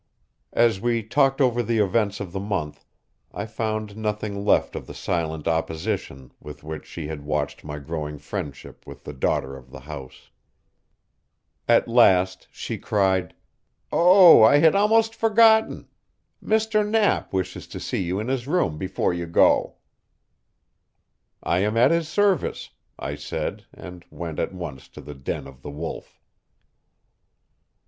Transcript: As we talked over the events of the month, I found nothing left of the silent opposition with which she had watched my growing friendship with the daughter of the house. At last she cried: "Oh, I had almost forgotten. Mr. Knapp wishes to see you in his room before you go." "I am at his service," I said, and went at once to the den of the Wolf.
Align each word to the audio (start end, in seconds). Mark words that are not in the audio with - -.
As 0.55 0.81
we 0.81 1.03
talked 1.03 1.39
over 1.39 1.61
the 1.61 1.77
events 1.77 2.19
of 2.19 2.31
the 2.31 2.39
month, 2.39 2.83
I 3.31 3.45
found 3.45 3.95
nothing 3.95 4.43
left 4.43 4.75
of 4.75 4.87
the 4.87 4.95
silent 4.95 5.47
opposition 5.47 6.31
with 6.39 6.63
which 6.63 6.87
she 6.87 7.05
had 7.05 7.21
watched 7.21 7.63
my 7.63 7.77
growing 7.77 8.17
friendship 8.17 8.87
with 8.87 9.03
the 9.03 9.13
daughter 9.13 9.55
of 9.55 9.69
the 9.69 9.81
house. 9.81 10.31
At 11.67 11.87
last 11.87 12.47
she 12.51 12.79
cried: 12.79 13.35
"Oh, 13.91 14.41
I 14.41 14.57
had 14.57 14.73
almost 14.73 15.13
forgotten. 15.13 15.87
Mr. 16.43 16.83
Knapp 16.83 17.31
wishes 17.31 17.67
to 17.67 17.79
see 17.79 18.01
you 18.01 18.19
in 18.19 18.27
his 18.27 18.47
room 18.47 18.79
before 18.79 19.13
you 19.13 19.27
go." 19.27 19.75
"I 21.43 21.59
am 21.59 21.77
at 21.77 21.91
his 21.91 22.07
service," 22.07 22.71
I 22.97 23.13
said, 23.13 23.65
and 23.71 24.03
went 24.09 24.39
at 24.39 24.51
once 24.51 24.87
to 24.87 25.01
the 25.01 25.13
den 25.13 25.45
of 25.45 25.61
the 25.61 25.69
Wolf. 25.69 26.19